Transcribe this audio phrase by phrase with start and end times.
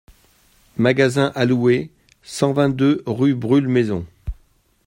[0.77, 1.91] Magasin à louer,
[2.23, 4.03] cent vingt-deux, rue Brûle-Maison.